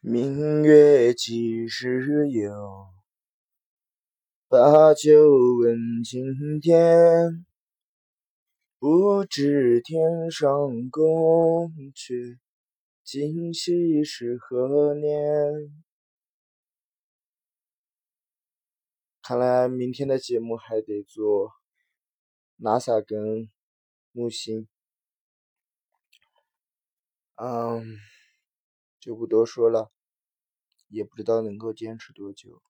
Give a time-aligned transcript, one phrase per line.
[0.00, 2.86] 明月几时有？
[4.46, 5.10] 把酒
[5.60, 7.44] 问青天。
[8.78, 10.48] 不知天上
[10.88, 12.38] 宫阙，
[13.02, 15.82] 今夕是何年？
[19.20, 21.50] 看来明天的节目还得做
[22.56, 23.50] 拉萨跟
[24.12, 24.68] 木星。
[27.34, 27.96] 嗯，
[29.00, 29.92] 就不多说了，
[30.88, 32.62] 也不知道能够坚持多久。